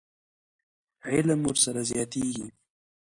[1.11, 2.47] علم ورسره زیاتېږي.